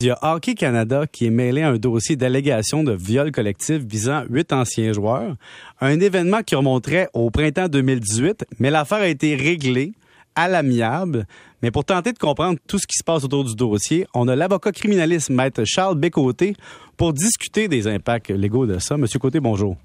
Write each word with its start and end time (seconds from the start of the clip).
Il 0.00 0.06
y 0.06 0.10
a 0.10 0.18
Hockey 0.22 0.54
Canada 0.54 1.08
qui 1.10 1.26
est 1.26 1.30
mêlé 1.30 1.62
à 1.62 1.70
un 1.70 1.76
dossier 1.76 2.14
d'allégation 2.14 2.84
de 2.84 2.92
viol 2.92 3.32
collectif 3.32 3.78
visant 3.78 4.22
huit 4.30 4.52
anciens 4.52 4.92
joueurs. 4.92 5.34
Un 5.80 5.98
événement 5.98 6.44
qui 6.44 6.54
remonterait 6.54 7.08
au 7.14 7.32
printemps 7.32 7.66
2018, 7.66 8.44
mais 8.60 8.70
l'affaire 8.70 8.98
a 8.98 9.08
été 9.08 9.34
réglée 9.34 9.94
à 10.36 10.46
l'amiable. 10.46 11.26
Mais 11.62 11.72
pour 11.72 11.84
tenter 11.84 12.12
de 12.12 12.18
comprendre 12.18 12.60
tout 12.68 12.78
ce 12.78 12.86
qui 12.86 12.96
se 12.96 13.02
passe 13.02 13.24
autour 13.24 13.42
du 13.42 13.56
dossier, 13.56 14.06
on 14.14 14.28
a 14.28 14.36
l'avocat 14.36 14.70
criminaliste 14.70 15.30
maître 15.30 15.64
Charles 15.64 15.98
Bécoté 15.98 16.54
pour 16.96 17.12
discuter 17.12 17.66
des 17.66 17.88
impacts 17.88 18.30
légaux 18.30 18.66
de 18.66 18.78
ça. 18.78 18.96
Monsieur 18.96 19.18
Côté, 19.18 19.40
bonjour. 19.40 19.76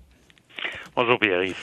Bonjour 0.95 1.17
Pierre. 1.17 1.55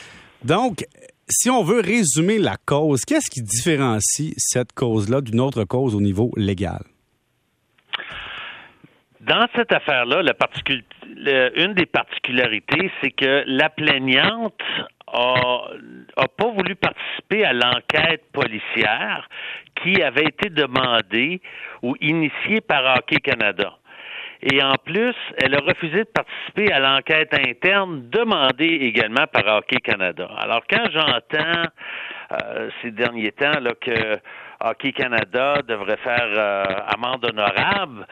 Donc, 0.43 0.85
si 1.29 1.51
on 1.51 1.63
veut 1.63 1.79
résumer 1.79 2.39
la 2.39 2.57
cause, 2.57 3.03
qu'est-ce 3.05 3.31
qui 3.31 3.43
différencie 3.43 4.35
cette 4.39 4.73
cause-là 4.73 5.21
d'une 5.21 5.39
autre 5.39 5.63
cause 5.63 5.95
au 5.95 6.01
niveau 6.01 6.33
légal? 6.37 6.83
Dans 9.31 9.47
cette 9.55 9.73
affaire-là, 9.73 10.23
une 11.55 11.75
des 11.75 11.87
particularités, 11.87 12.91
c'est 13.01 13.13
que 13.13 13.45
la 13.47 13.71
plaignante 13.71 14.61
a, 15.07 15.69
a 16.17 16.27
pas 16.27 16.49
voulu 16.49 16.75
participer 16.75 17.45
à 17.45 17.53
l'enquête 17.53 18.25
policière 18.33 19.29
qui 19.85 20.03
avait 20.03 20.25
été 20.25 20.51
demandée 20.51 21.41
ou 21.81 21.95
initiée 22.01 22.61
par 22.61 22.97
Hockey 22.97 23.19
Canada. 23.19 23.75
Et 24.43 24.61
en 24.65 24.75
plus, 24.85 25.15
elle 25.41 25.55
a 25.55 25.61
refusé 25.61 25.99
de 25.99 26.11
participer 26.13 26.73
à 26.73 26.81
l'enquête 26.81 27.33
interne 27.33 28.09
demandée 28.11 28.79
également 28.83 29.29
par 29.33 29.59
Hockey 29.59 29.77
Canada. 29.77 30.29
Alors 30.39 30.63
quand 30.69 30.91
j'entends 30.91 31.69
euh, 32.33 32.69
ces 32.83 32.91
derniers 32.91 33.31
temps 33.31 33.53
que 33.81 34.19
Hockey 34.61 34.91
Canada 34.91 35.63
devrait 35.69 35.99
faire 35.99 36.31
euh, 36.37 36.65
amende 36.89 37.25
honorable, 37.27 38.07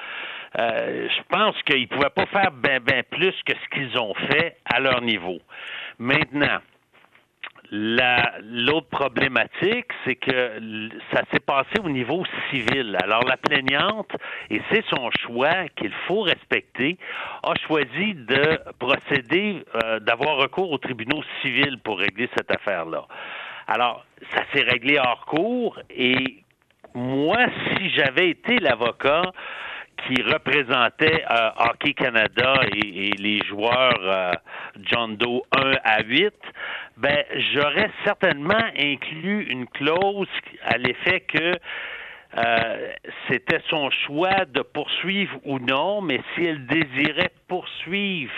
euh, 0.57 1.09
je 1.09 1.23
pense 1.29 1.61
qu'ils 1.62 1.83
ne 1.83 1.87
pouvaient 1.87 2.11
pas 2.11 2.27
faire 2.27 2.51
bien 2.52 2.79
ben 2.80 3.02
plus 3.11 3.34
que 3.45 3.52
ce 3.55 3.69
qu'ils 3.70 3.98
ont 3.98 4.15
fait 4.15 4.56
à 4.64 4.81
leur 4.81 5.03
niveau. 5.03 5.39
Maintenant, 5.98 6.59
l'autre 7.70 8.89
problématique, 8.89 9.87
c'est 10.05 10.14
que 10.14 10.59
ça 11.12 11.22
s'est 11.31 11.41
passé 11.41 11.81
au 11.84 11.89
niveau 11.91 12.25
civil. 12.50 12.97
Alors 13.03 13.25
la 13.25 13.37
plaignante, 13.37 14.11
et 14.50 14.61
c'est 14.70 14.84
son 14.89 15.11
choix 15.22 15.69
qu'il 15.77 15.92
faut 16.06 16.22
respecter, 16.22 16.97
a 17.42 17.55
choisi 17.67 18.15
de 18.15 18.59
procéder, 18.78 19.65
euh, 19.84 20.00
d'avoir 20.00 20.37
recours 20.37 20.70
aux 20.70 20.78
tribunaux 20.78 21.22
civils 21.42 21.78
pour 21.84 21.98
régler 21.98 22.28
cette 22.37 22.50
affaire-là. 22.50 23.06
Alors, 23.67 24.05
ça 24.34 24.44
s'est 24.53 24.62
réglé 24.62 24.98
hors 24.98 25.27
cours 25.27 25.78
et 25.91 26.42
moi, 26.94 27.37
si 27.77 27.91
j'avais 27.91 28.31
été 28.31 28.59
l'avocat, 28.59 29.22
qui 30.06 30.22
représentait 30.22 31.24
euh, 31.30 31.50
Hockey 31.58 31.94
Canada 31.94 32.54
et, 32.72 33.10
les 33.18 33.41
joueurs 33.46 34.00
euh, 34.02 34.32
John 34.82 35.16
Doe 35.16 35.42
1 35.52 35.72
à 35.84 36.02
8, 36.02 36.32
ben 36.96 37.24
j'aurais 37.52 37.91
certainement 38.04 38.64
inclus 38.78 39.44
une 39.50 39.66
clause 39.66 40.28
à 40.64 40.78
l'effet 40.78 41.20
que 41.20 41.52
euh, 42.36 42.92
c'était 43.28 43.62
son 43.70 43.91
choix 43.91 44.44
de 44.44 44.60
poursuivre 44.60 45.38
ou 45.44 45.58
non, 45.58 46.00
mais 46.00 46.20
si 46.34 46.44
elle 46.44 46.66
désirait 46.66 47.32
poursuivre 47.48 48.32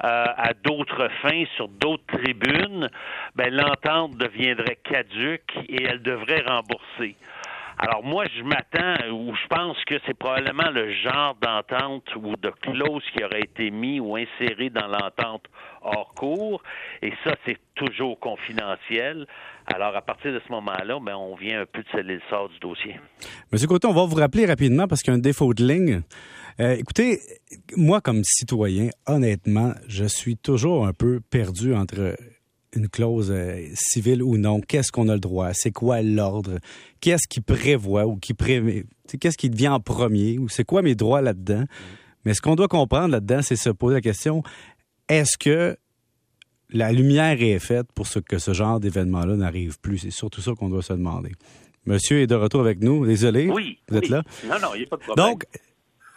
à 0.00 0.52
d'autres 0.62 1.08
fins 1.22 1.44
sur 1.56 1.68
d'autres 1.68 2.04
tribunes, 2.18 2.90
ben 3.36 3.54
l'entente 3.54 4.18
deviendrait 4.18 4.76
caduque 4.84 5.54
et 5.66 5.82
elle 5.82 6.02
devrait 6.02 6.42
rembourser. 6.46 7.16
Alors 7.86 8.02
moi, 8.02 8.24
je 8.34 8.42
m'attends 8.42 9.12
ou 9.12 9.34
je 9.34 9.46
pense 9.48 9.76
que 9.84 9.96
c'est 10.06 10.14
probablement 10.14 10.70
le 10.70 10.90
genre 11.02 11.36
d'entente 11.42 12.08
ou 12.16 12.34
de 12.34 12.50
clause 12.62 13.02
qui 13.14 13.22
aurait 13.22 13.42
été 13.42 13.70
mis 13.70 14.00
ou 14.00 14.16
inséré 14.16 14.70
dans 14.70 14.86
l'entente 14.86 15.44
hors 15.82 16.14
cours, 16.14 16.62
et 17.02 17.12
ça, 17.24 17.34
c'est 17.44 17.58
toujours 17.74 18.18
confidentiel. 18.20 19.26
Alors, 19.74 19.94
à 19.94 20.00
partir 20.00 20.32
de 20.32 20.40
ce 20.46 20.50
moment-là, 20.52 20.98
ben, 20.98 21.14
on 21.14 21.34
vient 21.34 21.60
un 21.60 21.66
peu 21.66 21.82
de 21.82 21.88
sceller 21.88 22.14
le 22.14 22.22
sort 22.30 22.48
du 22.48 22.58
dossier. 22.58 22.98
Monsieur 23.52 23.68
Coton, 23.68 23.90
on 23.90 23.92
va 23.92 24.06
vous 24.06 24.16
rappeler 24.16 24.46
rapidement 24.46 24.86
parce 24.88 25.02
qu'il 25.02 25.12
y 25.12 25.14
a 25.14 25.18
un 25.18 25.20
défaut 25.20 25.52
de 25.52 25.62
ligne. 25.62 26.00
Euh, 26.60 26.76
écoutez, 26.78 27.18
moi, 27.76 28.00
comme 28.00 28.22
citoyen, 28.24 28.88
honnêtement, 29.06 29.74
je 29.88 30.06
suis 30.06 30.38
toujours 30.38 30.86
un 30.86 30.94
peu 30.94 31.20
perdu 31.20 31.74
entre 31.74 32.16
une 32.74 32.88
clause 32.88 33.30
euh, 33.30 33.66
civile 33.74 34.22
ou 34.22 34.36
non, 34.36 34.60
qu'est-ce 34.60 34.92
qu'on 34.92 35.08
a 35.08 35.14
le 35.14 35.20
droit, 35.20 35.50
c'est 35.52 35.72
quoi 35.72 36.02
l'ordre, 36.02 36.58
qu'est-ce 37.00 37.28
qui 37.28 37.40
prévoit 37.40 38.06
ou 38.06 38.16
qui 38.16 38.34
prévoit, 38.34 38.82
qu'est-ce 39.20 39.36
qui 39.36 39.50
devient 39.50 39.68
en 39.68 39.80
premier 39.80 40.38
ou 40.38 40.48
c'est 40.48 40.64
quoi 40.64 40.82
mes 40.82 40.94
droits 40.94 41.20
là-dedans? 41.22 41.64
Mais 42.24 42.34
ce 42.34 42.40
qu'on 42.40 42.56
doit 42.56 42.68
comprendre 42.68 43.08
là-dedans, 43.08 43.40
c'est 43.42 43.56
se 43.56 43.70
poser 43.70 43.94
la 43.94 44.00
question, 44.00 44.42
est-ce 45.08 45.36
que 45.38 45.76
la 46.70 46.92
lumière 46.92 47.40
est 47.42 47.58
faite 47.58 47.86
pour 47.94 48.06
ce 48.06 48.18
que 48.18 48.38
ce 48.38 48.52
genre 48.52 48.80
d'événement-là 48.80 49.36
n'arrive 49.36 49.78
plus? 49.80 49.98
C'est 49.98 50.10
surtout 50.10 50.40
ça 50.40 50.52
qu'on 50.52 50.68
doit 50.68 50.82
se 50.82 50.94
demander. 50.94 51.32
Monsieur 51.86 52.22
est 52.22 52.26
de 52.26 52.34
retour 52.34 52.60
avec 52.62 52.80
nous. 52.80 53.06
Désolé. 53.06 53.50
Oui. 53.50 53.78
Vous 53.88 53.98
êtes 53.98 54.08
là? 54.08 54.22
Non, 54.48 54.54
non, 54.60 54.68
il 54.74 54.78
n'y 54.78 54.84
a 54.84 54.88
pas 54.88 54.96
de 54.96 55.02
problème. 55.02 55.26
Donc, 55.26 55.44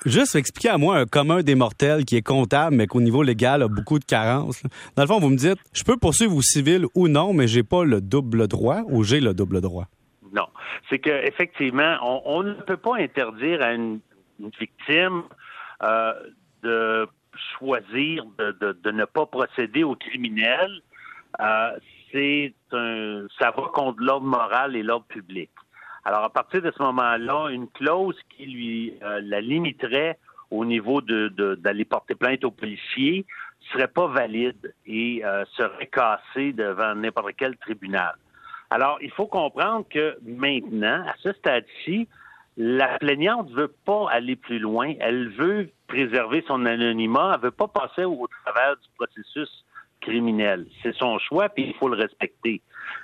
Juste 0.06 0.36
expliquer 0.36 0.70
à 0.70 0.78
moi 0.78 0.98
un 0.98 1.06
commun 1.06 1.42
des 1.42 1.56
mortels 1.56 2.06
qui 2.06 2.16
est 2.18 2.22
comptable, 2.22 2.76
mais 2.76 2.88
qu'au 2.88 3.02
niveau 3.02 3.24
légal 3.24 3.64
a 3.64 3.68
beaucoup 3.68 3.98
de 3.98 4.06
carences. 4.06 4.62
Dans 4.96 5.04
le 5.04 5.08
fond, 5.08 5.20
vous 5.20 5.30
me 5.30 5.38
dites, 5.38 5.58
je 5.74 5.84
peux 5.84 5.98
poursuivre 5.98 6.36
au 6.36 6.42
civil 6.42 6.86
ou 6.94 7.08
non, 7.08 7.34
mais 7.34 7.48
j'ai 7.48 7.64
pas 7.64 7.84
le 7.84 8.00
double 8.00 8.48
droit 8.48 8.82
ou 8.88 9.04
j'ai 9.04 9.20
le 9.20 9.34
double 9.34 9.60
droit? 9.60 9.88
Non. 10.32 10.48
C'est 10.90 11.00
qu'effectivement, 11.00 11.98
on, 12.04 12.22
on, 12.26 12.44
ne 12.44 12.54
peut 12.54 12.78
pas 12.78 12.98
interdire 12.98 13.62
à 13.62 13.74
une, 13.74 14.00
victime 14.60 15.24
euh, 15.84 16.14
de 16.62 17.08
choisir 17.58 18.24
de, 18.38 18.92
ne 18.92 19.06
pas 19.06 19.26
procéder 19.26 19.84
au 19.84 19.96
criminel. 19.96 20.82
Euh, 21.40 21.72
c'est 22.12 22.54
ça 22.72 23.52
va 23.52 23.64
contre 23.74 24.02
l'ordre 24.02 24.28
moral 24.28 24.76
et 24.76 24.84
l'ordre 24.84 25.06
public. 25.08 25.50
Alors, 26.08 26.24
à 26.24 26.30
partir 26.30 26.62
de 26.62 26.72
ce 26.72 26.82
moment-là, 26.84 27.50
une 27.50 27.68
clause 27.68 28.16
qui 28.30 28.46
lui 28.46 28.94
euh, 29.04 29.20
la 29.26 29.42
limiterait 29.42 30.18
au 30.52 30.64
niveau 30.64 31.02
de, 31.02 31.28
d'aller 31.56 31.84
porter 31.84 32.16
plainte 32.16 32.46
aux 32.46 32.52
policiers 32.52 33.26
serait 33.74 33.90
pas 33.90 34.08
valide 34.08 34.74
et 34.86 35.22
euh, 35.26 35.44
serait 35.58 35.88
cassée 35.88 36.54
devant 36.54 36.96
n'importe 36.96 37.32
quel 37.38 37.58
tribunal. 37.58 38.16
Alors, 38.70 39.00
il 39.02 39.12
faut 39.12 39.28
comprendre 39.28 39.86
que 39.90 40.18
maintenant, 40.26 41.04
à 41.06 41.14
ce 41.22 41.34
stade-ci, 41.34 42.08
la 42.56 42.98
plaignante 43.00 43.52
veut 43.52 43.74
pas 43.84 44.08
aller 44.10 44.38
plus 44.38 44.60
loin. 44.60 44.94
Elle 45.02 45.28
veut 45.28 45.72
préserver 45.88 46.42
son 46.48 46.66
anonymat. 46.66 47.34
Elle 47.36 47.42
veut 47.42 47.52
pas 47.52 47.68
passer 47.68 48.06
au 48.06 48.30
travers 48.46 48.78
du 48.78 48.88
processus 48.96 49.66
criminel. 50.00 50.68
C'est 50.82 50.96
son 50.96 51.20
choix, 51.20 51.50
puis 51.50 51.66
il 51.68 51.74
faut 51.74 51.90
le 51.90 51.98
respecter. 51.98 52.62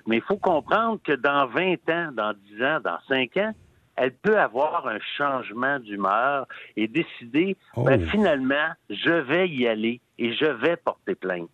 Mais 0.07 0.17
il 0.17 0.23
faut 0.23 0.37
comprendre 0.37 0.99
que 1.03 1.13
dans 1.13 1.47
20 1.47 1.89
ans, 1.89 2.11
dans 2.13 2.33
10 2.33 2.63
ans, 2.63 2.79
dans 2.83 2.99
5 3.07 3.37
ans, 3.37 3.53
elle 3.95 4.13
peut 4.13 4.39
avoir 4.39 4.87
un 4.87 4.99
changement 5.17 5.79
d'humeur 5.79 6.47
et 6.75 6.87
décider, 6.87 7.55
ben, 7.75 8.01
oh. 8.01 8.09
finalement, 8.09 8.69
je 8.89 9.11
vais 9.11 9.47
y 9.47 9.67
aller 9.67 10.01
et 10.17 10.33
je 10.33 10.45
vais 10.45 10.77
porter 10.77 11.15
plainte. 11.15 11.49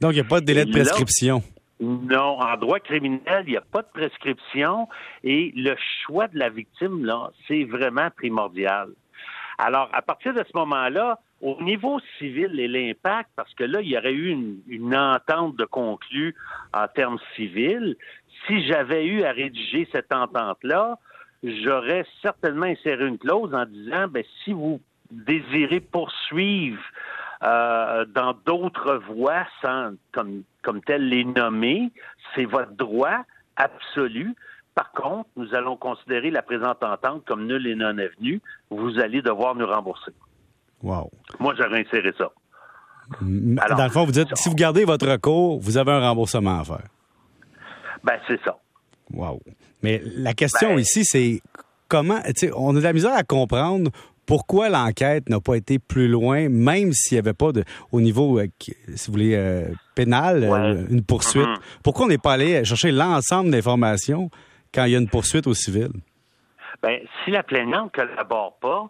Donc, 0.00 0.12
il 0.12 0.16
n'y 0.16 0.20
a 0.20 0.24
pas 0.24 0.40
de 0.40 0.46
délai 0.46 0.64
de 0.64 0.72
prescription. 0.72 1.42
non, 1.80 2.40
en 2.40 2.56
droit 2.56 2.80
criminel, 2.80 3.44
il 3.46 3.50
n'y 3.50 3.56
a 3.56 3.62
pas 3.62 3.82
de 3.82 3.88
prescription 3.92 4.88
et 5.22 5.52
le 5.54 5.76
choix 6.04 6.28
de 6.28 6.38
la 6.38 6.48
victime, 6.48 7.04
là, 7.04 7.30
c'est 7.46 7.64
vraiment 7.64 8.08
primordial. 8.10 8.88
Alors, 9.58 9.88
à 9.92 10.02
partir 10.02 10.34
de 10.34 10.44
ce 10.44 10.56
moment-là, 10.58 11.20
au 11.44 11.62
niveau 11.62 12.00
civil 12.18 12.58
et 12.58 12.66
l'impact, 12.66 13.28
parce 13.36 13.52
que 13.52 13.64
là, 13.64 13.82
il 13.82 13.88
y 13.88 13.98
aurait 13.98 14.14
eu 14.14 14.30
une, 14.66 14.96
entente 14.96 15.56
de 15.56 15.66
conclu 15.66 16.34
en 16.72 16.88
termes 16.88 17.18
civils, 17.36 17.96
si 18.46 18.66
j'avais 18.66 19.04
eu 19.04 19.24
à 19.24 19.32
rédiger 19.32 19.86
cette 19.92 20.12
entente-là, 20.12 20.98
j'aurais 21.42 22.06
certainement 22.22 22.64
inséré 22.64 23.06
une 23.06 23.18
clause 23.18 23.54
en 23.54 23.66
disant, 23.66 24.08
ben, 24.08 24.24
si 24.42 24.54
vous 24.54 24.80
désirez 25.10 25.80
poursuivre 25.80 26.82
euh, 27.42 28.06
dans 28.06 28.32
d'autres 28.46 28.96
voies, 28.96 29.46
sans 29.60 29.92
comme, 30.12 30.44
comme 30.62 30.80
les 30.88 31.24
nommer, 31.24 31.92
c'est 32.34 32.46
votre 32.46 32.72
droit 32.72 33.18
absolu. 33.56 34.34
Par 34.74 34.92
contre, 34.92 35.28
nous 35.36 35.54
allons 35.54 35.76
considérer 35.76 36.30
la 36.30 36.40
présente 36.40 36.82
entente 36.82 37.26
comme 37.26 37.46
nulle 37.46 37.66
et 37.66 37.74
non 37.74 37.98
avenue. 37.98 38.40
Vous 38.70 38.98
allez 38.98 39.20
devoir 39.20 39.54
nous 39.54 39.66
rembourser. 39.66 40.12
Wow. 40.84 41.10
Moi, 41.40 41.54
j'aurais 41.56 41.80
inséré 41.80 42.12
ça. 42.16 42.30
dans 43.20 43.84
le 43.84 43.90
fond, 43.90 44.04
vous 44.04 44.12
dites, 44.12 44.28
si 44.36 44.50
vous 44.50 44.54
gardez 44.54 44.84
votre 44.84 45.08
recours, 45.08 45.58
vous 45.58 45.78
avez 45.78 45.92
un 45.92 46.00
remboursement 46.00 46.60
à 46.60 46.64
faire. 46.64 46.88
Ben, 48.04 48.18
c'est 48.28 48.38
ça. 48.44 48.58
Wow. 49.10 49.40
Mais 49.82 50.02
la 50.04 50.34
question 50.34 50.74
ben- 50.74 50.80
ici, 50.80 51.04
c'est 51.04 51.40
comment, 51.88 52.20
on 52.54 52.76
a 52.76 52.78
de 52.78 52.84
la 52.84 52.92
misère 52.92 53.14
à 53.14 53.22
comprendre 53.22 53.90
pourquoi 54.26 54.68
l'enquête 54.68 55.28
n'a 55.30 55.40
pas 55.40 55.54
été 55.54 55.78
plus 55.78 56.08
loin, 56.08 56.50
même 56.50 56.92
s'il 56.92 57.16
n'y 57.16 57.20
avait 57.20 57.34
pas 57.34 57.52
de, 57.52 57.64
au 57.90 58.02
niveau, 58.02 58.38
euh, 58.38 58.46
si 58.58 59.06
vous 59.06 59.12
voulez, 59.12 59.34
euh, 59.34 59.68
pénal, 59.94 60.44
euh, 60.44 60.86
une 60.90 61.04
poursuite. 61.04 61.44
Mm-hmm. 61.44 61.80
Pourquoi 61.82 62.06
on 62.06 62.08
n'est 62.08 62.18
pas 62.18 62.34
allé 62.34 62.62
chercher 62.64 62.90
l'ensemble 62.90 63.50
d'informations 63.50 64.30
quand 64.74 64.84
il 64.84 64.92
y 64.92 64.96
a 64.96 64.98
une 64.98 65.08
poursuite 65.08 65.46
au 65.46 65.54
civil? 65.54 65.88
Ben, 66.82 67.00
si 67.24 67.30
la 67.30 67.42
plaignante 67.42 67.96
ne 67.96 68.04
collabore 68.04 68.58
pas, 68.60 68.86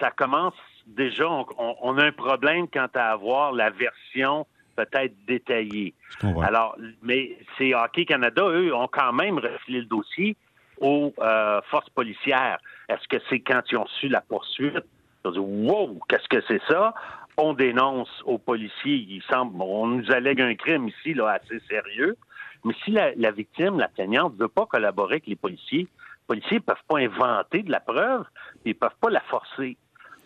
ça 0.00 0.10
commence 0.10 0.54
déjà, 0.86 1.28
on, 1.28 1.98
a 1.98 2.04
un 2.04 2.12
problème 2.12 2.68
quant 2.68 2.88
à 2.94 3.12
avoir 3.12 3.52
la 3.52 3.70
version 3.70 4.46
peut-être 4.76 5.14
détaillée. 5.26 5.94
Alors, 6.42 6.76
mais 7.02 7.36
c'est 7.56 7.74
Hockey 7.74 8.04
Canada, 8.04 8.42
eux, 8.44 8.74
ont 8.74 8.88
quand 8.88 9.12
même 9.12 9.38
refilé 9.38 9.80
le 9.80 9.86
dossier 9.86 10.36
aux 10.80 11.12
euh, 11.18 11.60
forces 11.70 11.90
policières. 11.90 12.58
Est-ce 12.88 13.06
que 13.08 13.22
c'est 13.28 13.40
quand 13.40 13.62
ils 13.70 13.76
ont 13.76 13.86
su 13.86 14.08
la 14.08 14.20
poursuite? 14.20 14.84
Ils 15.24 15.28
ont 15.28 15.32
dit, 15.32 15.38
wow, 15.38 15.98
qu'est-ce 16.08 16.28
que 16.28 16.42
c'est 16.48 16.62
ça? 16.68 16.94
On 17.36 17.54
dénonce 17.54 18.22
aux 18.24 18.38
policiers. 18.38 19.06
Il 19.08 19.22
semble, 19.30 19.60
on 19.60 19.86
nous 19.86 20.10
allègue 20.10 20.40
un 20.40 20.54
crime 20.54 20.88
ici, 20.88 21.14
là, 21.14 21.38
assez 21.42 21.60
sérieux. 21.68 22.16
Mais 22.64 22.74
si 22.84 22.90
la, 22.92 23.30
victime, 23.30 23.78
la 23.78 23.88
plaignante, 23.88 24.34
ne 24.34 24.40
veut 24.40 24.48
pas 24.48 24.66
collaborer 24.66 25.14
avec 25.14 25.26
les 25.26 25.36
policiers, 25.36 25.80
les 25.80 26.26
policiers 26.26 26.58
ne 26.58 26.62
peuvent 26.62 26.76
pas 26.88 26.98
inventer 26.98 27.62
de 27.62 27.70
la 27.70 27.80
preuve, 27.80 28.24
ils 28.64 28.70
ne 28.70 28.74
peuvent 28.74 28.90
pas 29.00 29.10
la 29.10 29.20
forcer. 29.20 29.76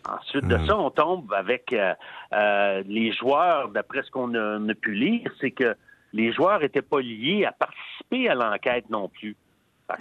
Ensuite 0.07 0.47
de 0.47 0.57
hmm. 0.57 0.67
ça, 0.67 0.77
on 0.77 0.89
tombe 0.89 1.33
avec 1.33 1.73
euh, 1.73 1.93
euh, 2.33 2.83
les 2.87 3.11
joueurs, 3.13 3.69
d'après 3.69 4.03
ce 4.03 4.11
qu'on 4.11 4.33
a, 4.35 4.73
pu 4.75 4.93
lire, 4.93 5.29
c'est 5.41 5.51
que 5.51 5.75
les 6.13 6.31
joueurs 6.31 6.61
n'étaient 6.61 6.81
pas 6.81 7.01
liés 7.01 7.45
à 7.45 7.51
participer 7.51 8.29
à 8.29 8.35
l'enquête 8.35 8.89
non 8.89 9.09
plus. 9.09 9.35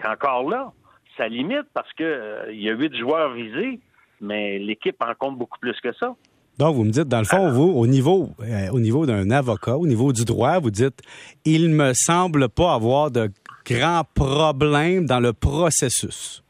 Encore 0.05 0.49
là, 0.49 0.73
ça 1.17 1.29
limite 1.29 1.67
parce 1.75 1.93
que 1.94 2.05
euh, 2.05 2.53
il 2.53 2.62
y 2.62 2.70
a 2.70 2.75
huit 2.75 2.94
joueurs 2.97 3.32
visés, 3.32 3.81
mais 4.20 4.58
l'équipe 4.58 4.97
en 5.03 5.14
compte 5.14 5.38
beaucoup 5.38 5.58
plus 5.58 5.79
que 5.81 5.93
ça. 5.94 6.14
Donc, 6.59 6.75
vous 6.75 6.85
me 6.85 6.91
dites, 6.91 7.09
dans 7.09 7.19
le 7.19 7.25
fond, 7.25 7.50
vous, 7.50 7.70
au 7.70 7.87
niveau, 7.87 8.31
au 8.73 8.81
niveau 8.81 9.05
d'un 9.05 9.31
avocat, 9.31 9.76
au 9.76 9.87
niveau 9.87 10.14
du 10.14 10.25
droit, 10.25 10.59
vous 10.59 10.70
dites, 10.70 11.02
il 11.44 11.69
me 11.69 11.93
semble 11.93 12.49
pas 12.49 12.73
avoir 12.73 13.11
de 13.11 13.29
grands 13.67 14.05
problèmes 14.14 15.05
dans 15.05 15.20
le 15.20 15.35
processus. 15.35 16.43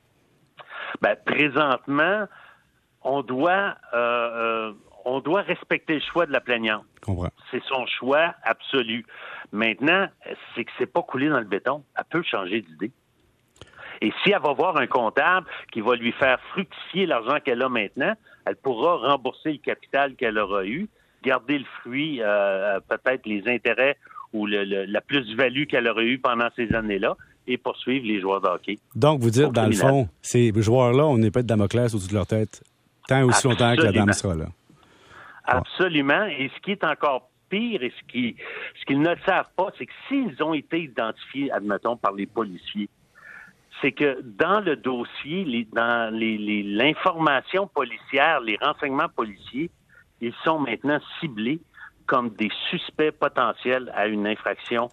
Ben, 1.03 1.17
présentement, 1.25 2.27
on 3.07 3.23
doit, 3.23 3.77
euh, 3.95 3.99
euh, 3.99 4.73
on 5.05 5.21
doit 5.21 5.43
respecter 5.43 5.95
le 5.95 6.01
choix 6.01 6.27
de 6.27 6.33
la 6.33 6.41
plaignante. 6.41 6.85
C'est 7.53 7.63
son 7.63 7.87
choix 7.87 8.35
absolu. 8.43 9.07
Maintenant, 9.53 10.09
c'est 10.55 10.65
que 10.65 10.73
c'est 10.77 10.93
pas 10.93 11.03
coulé 11.03 11.29
dans 11.29 11.39
le 11.39 11.45
béton. 11.45 11.85
Elle 11.97 12.05
peut 12.11 12.25
changer 12.25 12.63
d'idée. 12.63 12.91
Et 14.03 14.13
si 14.23 14.33
elle 14.33 14.43
va 14.43 14.53
voir 14.53 14.77
un 14.77 14.89
comptable 14.89 15.47
qui 15.73 15.81
va 15.81 15.95
lui 15.95 16.13
faire 16.13 16.39
fructifier 16.51 17.07
l'argent 17.07 17.39
qu'elle 17.43 17.63
a 17.63 17.69
maintenant, 17.69 18.15
elle 18.45 18.57
pourra 18.57 18.97
rembourser 18.97 19.53
le 19.53 19.59
capital 19.59 20.17
qu'elle 20.17 20.37
aura 20.37 20.67
eu, 20.67 20.89
garder 21.23 21.61
le 21.61 21.65
fruit, 21.81 22.21
euh, 22.21 22.81
peut-être 22.89 23.25
les 23.25 23.45
intérêts 23.47 23.97
ou 24.33 24.47
la 24.47 25.01
plus-value 25.01 25.65
qu'elle 25.67 25.89
aurait 25.89 26.05
eu 26.05 26.19
pendant 26.19 26.49
ces 26.57 26.75
années-là 26.75 27.17
et 27.47 27.57
poursuivre 27.57 28.05
les 28.05 28.21
joueurs 28.21 28.41
de 28.41 28.49
hockey. 28.49 28.79
Donc, 28.97 29.21
vous 29.21 29.31
dites, 29.31 29.53
dans 29.53 29.67
le 29.67 29.73
fond, 29.73 30.09
ces 30.21 30.53
joueurs-là, 30.55 31.07
on 31.07 31.17
n'est 31.17 31.31
pas 31.31 31.43
de 31.43 31.47
Damoclès 31.47 31.95
au-dessus 31.95 32.09
de 32.09 32.15
leur 32.15 32.27
tête 32.27 32.63
Tant 33.09 33.23
aussi 33.25 33.47
longtemps 33.47 33.75
que 33.77 33.83
la 33.83 33.93
dame 33.93 34.13
sera 34.13 34.35
là. 34.35 34.47
Absolument. 35.45 36.25
Et 36.27 36.51
ce 36.55 36.61
qui 36.61 36.73
est 36.73 36.85
encore 36.85 37.29
pire 37.49 37.83
et 37.83 37.93
ce 37.97 38.13
qu'ils 38.13 38.35
ce 38.81 38.85
qu'ils 38.85 39.01
ne 39.01 39.15
savent 39.25 39.51
pas, 39.57 39.69
c'est 39.79 39.87
que 39.87 39.93
s'ils 40.09 40.43
ont 40.43 40.55
été 40.55 40.83
identifiés, 40.83 41.51
admettons, 41.53 41.97
par 41.97 42.13
les 42.13 42.27
policiers, 42.27 42.89
c'est 43.81 43.93
que 43.93 44.21
dans 44.23 44.61
le 44.61 44.77
dossier, 44.77 45.45
les, 45.45 45.69
dans 45.73 46.13
l'information 46.13 47.63
les, 47.63 47.69
policière, 47.69 48.41
les 48.41 48.59
renseignements 48.61 49.09
policiers, 49.09 49.71
ils 50.21 50.35
sont 50.45 50.59
maintenant 50.59 50.99
ciblés 51.21 51.61
comme 52.07 52.31
des 52.31 52.51
suspects 52.71 53.11
potentiels 53.11 53.93
à 53.95 54.07
une 54.07 54.27
infraction 54.27 54.89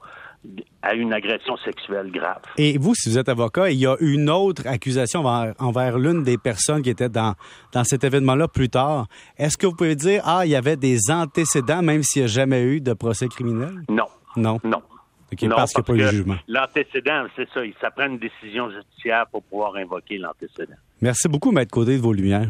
à 0.81 0.94
une 0.94 1.13
agression 1.13 1.56
sexuelle 1.57 2.12
grave. 2.12 2.42
Et 2.57 2.78
vous, 2.78 2.94
si 2.94 3.10
vous 3.10 3.18
êtes 3.18 3.30
avocat, 3.30 3.69
il 3.72 3.80
y 3.80 3.88
a 3.88 3.95
une 4.00 4.30
autre 4.30 4.68
accusation 4.68 5.24
envers, 5.25 5.98
l'une 5.98 6.24
des 6.24 6.38
personnes 6.38 6.81
qui 6.81 6.90
était 6.90 7.10
dans, 7.10 7.36
dans 7.72 7.84
cet 7.84 8.04
événement-là 8.04 8.48
plus 8.48 8.69
tard. 8.69 9.07
Est-ce 9.38 9.57
que 9.57 9.66
vous 9.66 9.75
pouvez 9.75 9.95
dire, 9.95 10.22
ah, 10.25 10.45
il 10.45 10.51
y 10.51 10.56
avait 10.56 10.75
des 10.75 11.10
antécédents, 11.10 11.81
même 11.81 12.04
s'il 12.04 12.24
n'y 12.24 12.25
a 12.25 12.28
jamais 12.28 12.63
eu 12.63 12.81
de 12.81 12.94
procès 12.94 13.28
criminel? 13.28 13.84
Non. 13.90 14.07
Non? 14.36 14.60
Non. 14.63 14.81
parce 15.30 15.38
qu'il 15.38 15.48
n'y 15.48 15.54
a 15.54 15.84
pas 15.84 15.94
eu 15.94 15.98
de 15.98 16.07
jugement. 16.07 16.36
L'antécédent, 16.48 17.25
c'est 17.36 17.48
ça. 17.54 17.62
Ça 17.80 17.92
prend 17.92 18.07
une 18.07 18.19
décision 18.19 18.69
judiciaire 18.69 19.25
pour 19.31 19.44
pouvoir 19.44 19.75
invoquer 19.75 20.18
l'antécédent. 20.18 20.75
Merci 21.01 21.30
beaucoup, 21.30 21.51
Maître 21.51 21.72
Côté, 21.72 21.95
de 21.95 22.01
vos 22.01 22.13
lumières. 22.13 22.50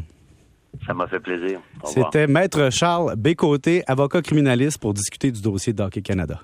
Ça 0.87 0.93
m'a 0.93 1.07
fait 1.07 1.19
plaisir. 1.19 1.59
C'était 1.85 2.25
Maître 2.25 2.71
Charles 2.71 3.15
Bécoté, 3.15 3.83
avocat 3.85 4.23
criminaliste, 4.23 4.79
pour 4.79 4.93
discuter 4.93 5.31
du 5.31 5.41
dossier 5.41 5.71
d'Hockey 5.71 6.01
Canada. 6.01 6.41